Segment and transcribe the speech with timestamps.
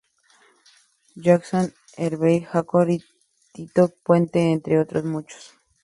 [1.23, 2.83] Johnson, Herbie Hancock o
[3.53, 5.53] Tito Puente, entre otros muchos.